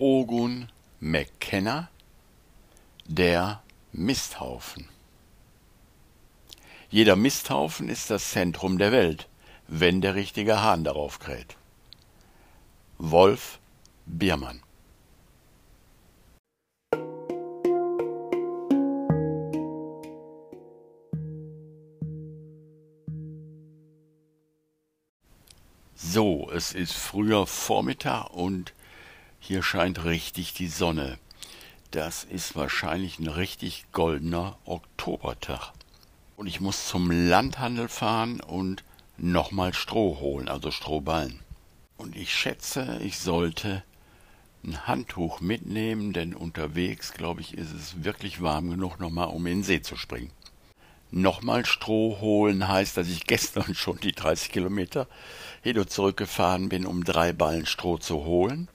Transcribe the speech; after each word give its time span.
Ogun 0.00 0.68
McKenna 1.00 1.88
Der 3.04 3.64
Misthaufen 3.90 4.88
Jeder 6.88 7.16
Misthaufen 7.16 7.88
ist 7.88 8.08
das 8.08 8.30
Zentrum 8.30 8.78
der 8.78 8.92
Welt, 8.92 9.26
wenn 9.66 10.00
der 10.00 10.14
richtige 10.14 10.62
Hahn 10.62 10.84
darauf 10.84 11.18
kräht. 11.18 11.56
Wolf 12.98 13.58
Biermann 14.06 14.62
So, 25.96 26.48
es 26.52 26.72
ist 26.72 26.92
früher 26.92 27.48
Vormittag 27.48 28.30
und 28.30 28.72
hier 29.40 29.62
scheint 29.62 30.04
richtig 30.04 30.54
die 30.54 30.68
Sonne. 30.68 31.18
Das 31.90 32.24
ist 32.24 32.54
wahrscheinlich 32.56 33.18
ein 33.18 33.28
richtig 33.28 33.86
goldener 33.92 34.58
Oktobertag. 34.64 35.72
Und 36.36 36.46
ich 36.46 36.60
muss 36.60 36.86
zum 36.86 37.10
Landhandel 37.10 37.88
fahren 37.88 38.40
und 38.40 38.84
nochmal 39.16 39.74
Stroh 39.74 40.20
holen, 40.20 40.48
also 40.48 40.70
Strohballen. 40.70 41.40
Und 41.96 42.14
ich 42.14 42.32
schätze, 42.32 43.00
ich 43.02 43.18
sollte 43.18 43.82
ein 44.64 44.86
Handtuch 44.86 45.40
mitnehmen, 45.40 46.12
denn 46.12 46.34
unterwegs, 46.34 47.12
glaube 47.12 47.40
ich, 47.40 47.56
ist 47.56 47.72
es 47.72 48.04
wirklich 48.04 48.42
warm 48.42 48.70
genug, 48.70 49.00
nochmal 49.00 49.28
um 49.28 49.46
in 49.46 49.58
den 49.58 49.62
See 49.64 49.82
zu 49.82 49.96
springen. 49.96 50.30
Nochmal 51.10 51.64
Stroh 51.64 52.18
holen 52.20 52.68
heißt, 52.68 52.96
dass 52.96 53.08
ich 53.08 53.26
gestern 53.26 53.74
schon 53.74 53.98
die 54.00 54.12
30 54.12 54.50
Kilometer 54.50 55.08
hin 55.62 55.78
und 55.78 55.90
zurück 55.90 56.16
gefahren 56.16 56.68
bin, 56.68 56.86
um 56.86 57.04
drei 57.04 57.32
Ballen 57.32 57.66
Stroh 57.66 57.98
zu 57.98 58.24
holen, 58.24 58.68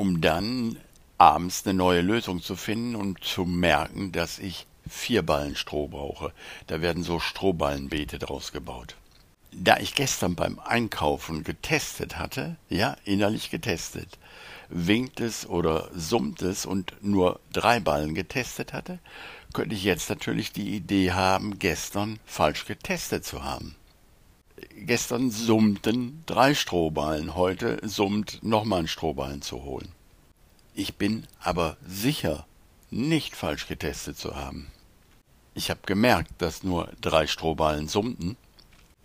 um 0.00 0.22
dann 0.22 0.78
abends 1.18 1.66
eine 1.66 1.74
neue 1.74 2.00
Lösung 2.00 2.40
zu 2.40 2.56
finden 2.56 2.96
und 2.96 3.22
zu 3.22 3.44
merken, 3.44 4.12
dass 4.12 4.38
ich 4.38 4.66
vier 4.88 5.20
Ballen 5.20 5.56
Stroh 5.56 5.88
brauche. 5.88 6.32
Da 6.68 6.80
werden 6.80 7.02
so 7.02 7.20
Strohballenbeete 7.20 8.18
draus 8.18 8.50
gebaut. 8.50 8.96
Da 9.52 9.76
ich 9.76 9.94
gestern 9.94 10.36
beim 10.36 10.58
Einkaufen 10.58 11.44
getestet 11.44 12.16
hatte, 12.16 12.56
ja, 12.70 12.96
innerlich 13.04 13.50
getestet, 13.50 14.18
winkt 14.70 15.20
es 15.20 15.46
oder 15.46 15.90
summt 15.94 16.40
es 16.40 16.64
und 16.64 16.94
nur 17.02 17.38
drei 17.52 17.78
Ballen 17.78 18.14
getestet 18.14 18.72
hatte, 18.72 19.00
könnte 19.52 19.74
ich 19.74 19.84
jetzt 19.84 20.08
natürlich 20.08 20.50
die 20.52 20.74
Idee 20.74 21.12
haben, 21.12 21.58
gestern 21.58 22.18
falsch 22.24 22.64
getestet 22.64 23.26
zu 23.26 23.44
haben. 23.44 23.76
Gestern 24.86 25.30
summten 25.30 26.22
drei 26.24 26.54
Strohballen, 26.54 27.34
heute 27.34 27.86
summt 27.86 28.42
nochmal 28.42 28.80
ein 28.80 28.88
Strohballen 28.88 29.42
zu 29.42 29.62
holen. 29.62 29.92
Ich 30.74 30.94
bin 30.94 31.26
aber 31.38 31.76
sicher, 31.86 32.46
nicht 32.90 33.36
falsch 33.36 33.68
getestet 33.68 34.16
zu 34.16 34.36
haben. 34.36 34.68
Ich 35.52 35.68
habe 35.68 35.80
gemerkt, 35.84 36.30
dass 36.38 36.62
nur 36.62 36.88
drei 37.02 37.26
Strohballen 37.26 37.88
summten 37.88 38.38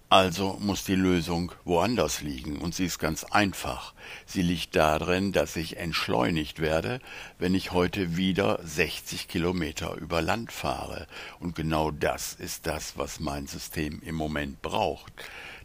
also 0.09 0.57
muss 0.61 0.83
die 0.83 0.95
Lösung 0.95 1.51
woanders 1.63 2.21
liegen, 2.21 2.57
und 2.57 2.75
sie 2.75 2.85
ist 2.85 2.99
ganz 2.99 3.23
einfach. 3.23 3.93
Sie 4.27 4.43
liegt 4.43 4.75
darin, 4.75 5.31
dass 5.31 5.55
ich 5.55 5.77
entschleunigt 5.77 6.59
werde, 6.59 7.01
wenn 7.39 7.55
ich 7.55 7.71
heute 7.71 8.15
wieder 8.15 8.59
60 8.63 9.27
Kilometer 9.27 9.95
über 9.95 10.21
Land 10.21 10.51
fahre. 10.51 11.07
Und 11.39 11.55
genau 11.55 11.89
das 11.89 12.33
ist 12.33 12.67
das, 12.67 12.97
was 12.97 13.19
mein 13.19 13.47
System 13.47 13.99
im 14.05 14.15
Moment 14.15 14.61
braucht. 14.61 15.11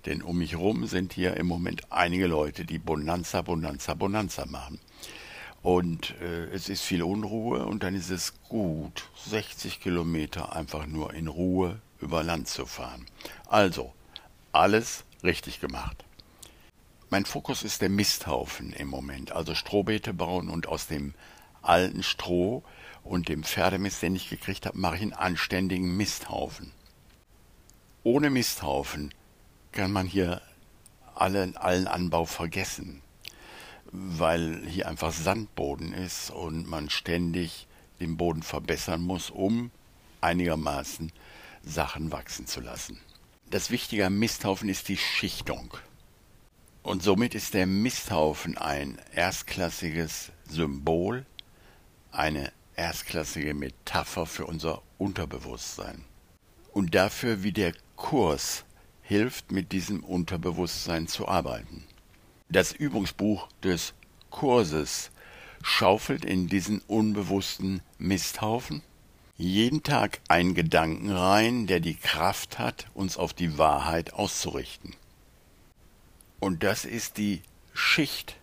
Denn 0.06 0.22
um 0.22 0.38
mich 0.38 0.56
rum 0.56 0.86
sind 0.86 1.12
hier 1.12 1.36
im 1.36 1.46
Moment 1.46 1.92
einige 1.92 2.26
Leute, 2.26 2.64
die 2.64 2.78
Bonanza, 2.78 3.42
Bonanza, 3.42 3.94
Bonanza 3.94 4.46
machen. 4.46 4.80
Und 5.62 6.14
äh, 6.22 6.46
es 6.46 6.70
ist 6.70 6.82
viel 6.82 7.02
Unruhe 7.02 7.66
und 7.66 7.82
dann 7.82 7.94
ist 7.94 8.10
es 8.10 8.32
gut, 8.48 9.10
60 9.26 9.80
Kilometer 9.80 10.56
einfach 10.56 10.86
nur 10.86 11.12
in 11.12 11.28
Ruhe 11.28 11.80
über 12.00 12.22
Land 12.22 12.48
zu 12.48 12.64
fahren. 12.64 13.04
Also, 13.46 13.92
alles 14.52 15.04
richtig 15.22 15.60
gemacht. 15.60 16.04
Mein 17.10 17.26
Fokus 17.26 17.62
ist 17.62 17.82
der 17.82 17.90
Misthaufen 17.90 18.72
im 18.72 18.88
Moment, 18.88 19.32
also 19.32 19.54
Strohbeete 19.54 20.14
bauen 20.14 20.48
und 20.48 20.66
aus 20.66 20.86
dem 20.86 21.12
alten 21.60 22.02
Stroh 22.02 22.62
und 23.04 23.28
dem 23.28 23.42
Pferdemist, 23.42 24.00
den 24.00 24.14
ich 24.14 24.30
gekriegt 24.30 24.64
habe, 24.64 24.78
mache 24.78 24.96
ich 24.96 25.02
einen 25.02 25.12
anständigen 25.12 25.96
Misthaufen. 25.96 26.72
Ohne 28.02 28.30
Misthaufen 28.30 29.12
kann 29.72 29.92
man 29.92 30.06
hier 30.06 30.42
allen, 31.14 31.56
allen 31.56 31.86
Anbau 31.86 32.24
vergessen, 32.24 33.02
weil 33.92 34.64
hier 34.66 34.88
einfach 34.88 35.12
Sandboden 35.12 35.92
ist 35.92 36.30
und 36.30 36.68
man 36.68 36.90
ständig 36.90 37.66
den 38.00 38.16
Boden 38.16 38.42
verbessern 38.42 39.02
muss, 39.02 39.30
um 39.30 39.70
einigermaßen 40.20 41.12
Sachen 41.62 42.10
wachsen 42.12 42.46
zu 42.46 42.60
lassen. 42.60 43.00
Das 43.50 43.70
Wichtige 43.70 44.06
am 44.06 44.18
Misthaufen 44.18 44.68
ist 44.68 44.88
die 44.88 44.96
Schichtung. 44.96 45.76
Und 46.82 47.02
somit 47.02 47.34
ist 47.34 47.52
der 47.52 47.66
Misthaufen 47.66 48.56
ein 48.56 48.98
erstklassiges 49.12 50.32
Symbol, 50.48 51.26
eine 52.10 52.52
erstklassige 52.74 53.52
Metapher 53.52 54.24
für 54.24 54.46
unser 54.46 54.82
Unterbewusstsein. 54.96 56.04
Und 56.72 56.94
dafür, 56.94 57.42
wie 57.42 57.52
der 57.52 57.74
Kurs 57.96 58.64
hilft, 59.10 59.50
mit 59.50 59.72
diesem 59.72 60.04
Unterbewusstsein 60.04 61.08
zu 61.08 61.26
arbeiten. 61.26 61.82
Das 62.48 62.70
Übungsbuch 62.70 63.48
des 63.64 63.92
Kurses 64.30 65.10
schaufelt 65.62 66.24
in 66.24 66.46
diesen 66.46 66.80
unbewussten 66.86 67.82
Misthaufen 67.98 68.82
jeden 69.36 69.82
Tag 69.82 70.20
einen 70.28 70.54
Gedanken 70.54 71.10
rein, 71.10 71.66
der 71.66 71.80
die 71.80 71.96
Kraft 71.96 72.60
hat, 72.60 72.86
uns 72.94 73.16
auf 73.16 73.34
die 73.34 73.58
Wahrheit 73.58 74.12
auszurichten. 74.12 74.94
Und 76.38 76.62
das 76.62 76.84
ist 76.84 77.16
die 77.16 77.42
Schicht, 77.74 78.36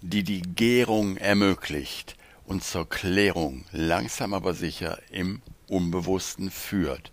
die 0.00 0.22
die 0.22 0.42
Gärung 0.42 1.16
ermöglicht 1.16 2.16
und 2.46 2.62
zur 2.62 2.88
Klärung 2.88 3.64
langsam 3.72 4.32
aber 4.32 4.54
sicher 4.54 5.00
im 5.10 5.42
Unbewussten 5.66 6.52
führt. 6.52 7.10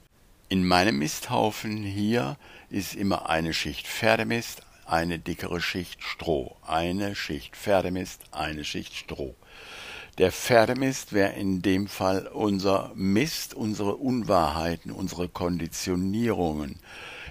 In 0.51 0.65
meinem 0.65 0.97
Misthaufen 0.97 1.83
hier 1.83 2.35
ist 2.71 2.95
immer 2.95 3.29
eine 3.29 3.53
Schicht 3.53 3.85
Pferdemist, 3.87 4.63
eine 4.87 5.19
dickere 5.19 5.61
Schicht 5.61 6.03
Stroh, 6.03 6.55
eine 6.65 7.13
Schicht 7.13 7.55
Pferdemist, 7.55 8.23
eine 8.31 8.63
Schicht 8.63 8.95
Stroh. 8.95 9.35
Der 10.17 10.31
Pferdemist 10.31 11.13
wäre 11.13 11.33
in 11.33 11.61
dem 11.61 11.87
Fall 11.87 12.25
unser 12.25 12.91
Mist, 12.95 13.53
unsere 13.53 13.97
Unwahrheiten, 13.97 14.89
unsere 14.89 15.29
Konditionierungen, 15.29 16.79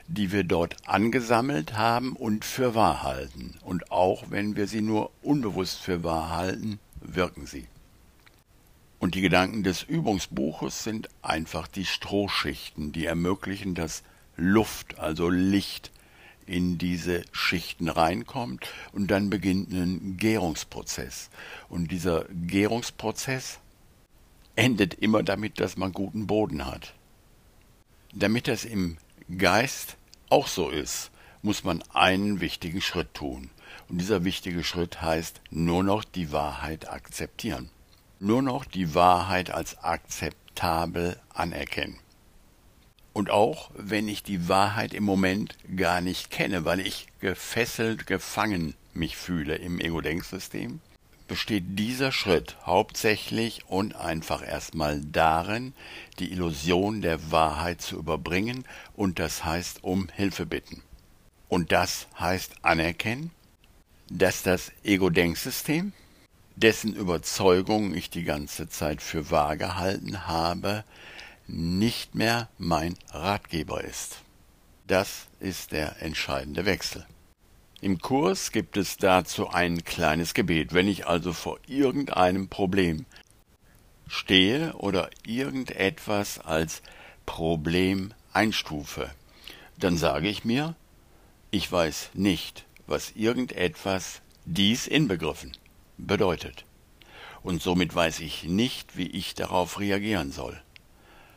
die 0.07 0.31
wir 0.31 0.45
dort 0.45 0.77
angesammelt 0.87 1.77
haben 1.77 2.15
und 2.15 2.45
für 2.45 2.77
wahr 2.77 3.03
halten. 3.03 3.59
Und 3.65 3.91
auch 3.91 4.31
wenn 4.31 4.55
wir 4.55 4.69
sie 4.69 4.81
nur 4.81 5.11
unbewusst 5.23 5.81
für 5.81 6.05
wahr 6.05 6.37
halten, 6.37 6.78
wirken 7.01 7.47
sie. 7.47 7.67
Und 8.98 9.14
die 9.14 9.20
Gedanken 9.20 9.62
des 9.62 9.82
Übungsbuches 9.82 10.82
sind 10.82 11.09
einfach 11.22 11.69
die 11.69 11.84
Strohschichten, 11.84 12.92
die 12.92 13.06
ermöglichen, 13.06 13.75
dass 13.75 14.03
Luft, 14.36 14.98
also 14.98 15.28
Licht, 15.28 15.92
in 16.48 16.78
diese 16.78 17.25
Schichten 17.31 17.88
reinkommt 17.88 18.66
und 18.92 19.10
dann 19.10 19.28
beginnt 19.28 19.70
ein 19.70 20.16
Gärungsprozess. 20.16 21.28
Und 21.69 21.92
dieser 21.92 22.25
Gärungsprozess 22.31 23.60
endet 24.56 24.94
immer 24.94 25.22
damit, 25.22 25.60
dass 25.60 25.76
man 25.76 25.92
guten 25.92 26.26
Boden 26.26 26.65
hat. 26.65 26.94
Damit 28.15 28.48
das 28.48 28.65
im 28.65 28.97
Geist 29.36 29.97
auch 30.30 30.48
so 30.48 30.70
ist, 30.70 31.10
muss 31.42 31.65
man 31.65 31.84
einen 31.92 32.41
wichtigen 32.41 32.80
Schritt 32.80 33.15
tun. 33.15 33.50
Und 33.88 33.98
dieser 33.98 34.25
wichtige 34.25 34.65
Schritt 34.65 35.03
heißt 35.03 35.41
nur 35.50 35.84
noch 35.84 36.03
die 36.03 36.32
Wahrheit 36.32 36.88
akzeptieren. 36.88 37.71
Nur 38.20 38.42
noch 38.42 38.65
die 38.65 38.94
Wahrheit 38.94 39.50
als 39.50 39.78
akzeptabel 39.78 41.20
anerkennen. 41.32 41.98
Und 43.12 43.30
auch 43.30 43.70
wenn 43.74 44.09
ich 44.09 44.22
die 44.22 44.48
Wahrheit 44.48 44.94
im 44.94 45.04
Moment 45.04 45.56
gar 45.76 46.00
nicht 46.00 46.30
kenne, 46.30 46.65
weil 46.65 46.80
ich 46.80 47.06
gefesselt, 47.20 48.06
gefangen 48.06 48.74
mich 48.92 49.16
fühle 49.16 49.56
im 49.56 49.80
Ego-Denksystem, 49.80 50.80
besteht 51.28 51.65
dieser 51.78 52.10
Schritt 52.10 52.56
hauptsächlich 52.65 53.66
und 53.66 53.94
einfach 53.94 54.47
erstmal 54.47 55.00
darin, 55.00 55.74
die 56.18 56.32
Illusion 56.32 57.03
der 57.03 57.30
Wahrheit 57.30 57.82
zu 57.82 57.97
überbringen 57.98 58.65
und 58.97 59.18
das 59.18 59.44
heißt 59.44 59.84
um 59.84 60.09
Hilfe 60.15 60.47
bitten. 60.47 60.82
Und 61.48 61.70
das 61.70 62.09
heißt 62.18 62.56
anerkennen, 62.62 63.30
dass 64.10 64.42
das 64.42 64.72
Ego-Denksystem, 64.84 65.92
dessen 66.60 66.95
Überzeugung 66.95 67.95
ich 67.95 68.10
die 68.10 68.25
ganze 68.25 68.69
Zeit 68.69 69.01
für 69.01 69.31
wahr 69.31 69.57
gehalten 69.57 70.27
habe, 70.27 70.84
nicht 71.47 72.16
mehr 72.16 72.49
mein 72.59 72.97
Ratgeber 73.10 73.84
ist. 73.84 74.19
Das 74.87 75.28
ist 75.39 75.71
der 75.72 76.03
entscheidende 76.03 76.66
Wechsel. 76.66 77.07
Im 77.81 78.01
Kurs 78.01 78.51
gibt 78.51 78.77
es 78.77 78.97
dazu 78.97 79.49
ein 79.49 79.84
kleines 79.84 80.34
Gebet. 80.34 80.75
Wenn 80.75 80.89
ich 80.89 81.07
also 81.07 81.33
vor 81.33 81.59
irgendeinem 81.69 82.49
Problem 82.49 83.07
stehe 84.09 84.72
oder 84.75 85.11
irgendetwas 85.25 86.41
als 86.41 86.83
Problem 87.25 88.13
einstufe, 88.33 89.13
dann 89.78 89.97
sage 89.97 90.28
ich 90.28 90.45
mir, 90.45 90.75
ich 91.53 91.71
weiß 91.71 92.11
nicht, 92.15 92.65
was 92.89 93.13
irgendetwas 93.13 94.22
dies 94.45 94.89
inbegriffen 94.89 95.53
bedeutet. 95.98 96.65
Und 97.42 97.62
somit 97.62 97.95
weiß 97.95 98.21
ich 98.21 98.45
nicht, 98.45 98.97
wie 98.97 99.06
ich 99.06 99.34
darauf 99.34 99.78
reagieren 99.78 100.33
soll. 100.33 100.60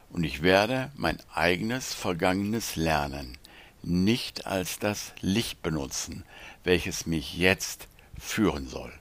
Und 0.09 0.23
ich 0.23 0.41
werde 0.41 0.91
mein 0.95 1.17
eigenes 1.33 1.93
vergangenes 1.93 2.75
Lernen 2.75 3.37
nicht 3.83 4.45
als 4.45 4.79
das 4.79 5.13
Licht 5.21 5.61
benutzen, 5.61 6.23
welches 6.63 7.05
mich 7.05 7.37
jetzt 7.37 7.87
führen 8.19 8.67
soll. 8.67 8.91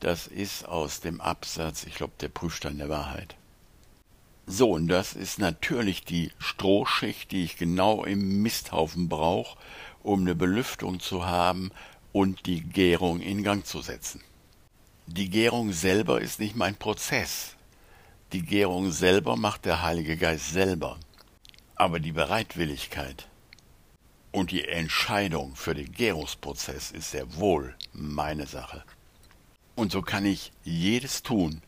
Das 0.00 0.26
ist 0.26 0.66
aus 0.66 1.00
dem 1.00 1.20
Absatz, 1.20 1.84
ich 1.84 1.94
glaube, 1.94 2.14
der 2.20 2.28
Prüfstein 2.28 2.78
der 2.78 2.88
Wahrheit. 2.88 3.36
So, 4.46 4.72
und 4.72 4.88
das 4.88 5.14
ist 5.14 5.38
natürlich 5.38 6.04
die 6.04 6.32
Strohschicht, 6.38 7.30
die 7.30 7.44
ich 7.44 7.56
genau 7.56 8.04
im 8.04 8.42
Misthaufen 8.42 9.08
brauche, 9.08 9.56
um 10.02 10.22
eine 10.22 10.34
Belüftung 10.34 10.98
zu 10.98 11.24
haben 11.26 11.70
und 12.10 12.46
die 12.46 12.62
Gärung 12.62 13.20
in 13.20 13.44
Gang 13.44 13.64
zu 13.64 13.80
setzen. 13.82 14.20
Die 15.06 15.28
Gärung 15.28 15.72
selber 15.72 16.20
ist 16.20 16.38
nicht 16.38 16.54
mein 16.54 16.76
Prozess. 16.76 17.56
Die 18.32 18.42
Gärung 18.42 18.92
selber 18.92 19.36
macht 19.36 19.64
der 19.64 19.82
Heilige 19.82 20.16
Geist 20.16 20.52
selber. 20.52 20.98
Aber 21.74 21.98
die 21.98 22.12
Bereitwilligkeit 22.12 23.26
und 24.30 24.52
die 24.52 24.66
Entscheidung 24.66 25.56
für 25.56 25.74
den 25.74 25.92
Gärungsprozess 25.92 26.92
ist 26.92 27.10
sehr 27.10 27.36
wohl 27.36 27.74
meine 27.92 28.46
Sache. 28.46 28.84
Und 29.74 29.90
so 29.90 30.02
kann 30.02 30.24
ich 30.24 30.52
jedes 30.62 31.22
tun, 31.22 31.62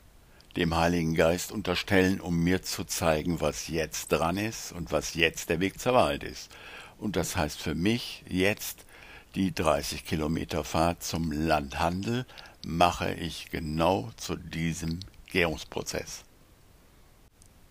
dem 0.56 0.76
Heiligen 0.76 1.14
Geist 1.14 1.50
unterstellen, 1.50 2.20
um 2.20 2.38
mir 2.38 2.62
zu 2.62 2.84
zeigen, 2.84 3.40
was 3.40 3.66
jetzt 3.66 4.12
dran 4.12 4.36
ist 4.36 4.72
und 4.72 4.92
was 4.92 5.14
jetzt 5.14 5.50
der 5.50 5.58
Weg 5.58 5.81
zur 5.81 5.94
Wahrheit 5.94 6.22
ist. 6.22 6.50
Und 6.98 7.16
das 7.16 7.36
heißt 7.36 7.60
für 7.60 7.75
mich 7.75 8.25
jetzt 8.28 8.86
die 9.34 9.52
30 9.52 10.04
Kilometer 10.04 10.62
Fahrt 10.62 11.02
zum 11.02 11.32
Landhandel 11.32 12.25
mache 12.64 13.12
ich 13.14 13.50
genau 13.50 14.10
zu 14.16 14.36
diesem 14.36 15.00
Gärungsprozess. 15.26 16.25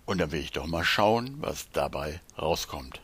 Und 0.06 0.20
dann 0.20 0.32
will 0.32 0.42
ich 0.42 0.52
doch 0.52 0.68
mal 0.68 0.84
schauen, 0.84 1.36
was 1.40 1.70
dabei 1.72 2.20
rauskommt. 2.38 3.02